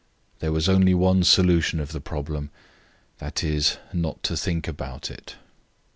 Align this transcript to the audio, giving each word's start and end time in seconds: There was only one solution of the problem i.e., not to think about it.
There 0.39 0.51
was 0.51 0.67
only 0.67 0.95
one 0.95 1.23
solution 1.23 1.79
of 1.79 1.91
the 1.91 2.01
problem 2.01 2.49
i.e., 3.21 3.61
not 3.93 4.23
to 4.23 4.35
think 4.35 4.67
about 4.67 5.11
it. 5.11 5.35